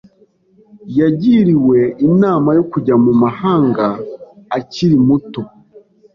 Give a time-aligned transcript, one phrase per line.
[0.99, 3.85] Yagiriwe inama yo kujya mu mahanga
[4.57, 5.41] akiri muto.